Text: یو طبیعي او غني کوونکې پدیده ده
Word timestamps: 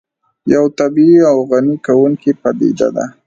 یو 0.53 0.63
طبیعي 0.79 1.19
او 1.31 1.37
غني 1.49 1.75
کوونکې 1.85 2.31
پدیده 2.41 2.87
ده 2.95 3.05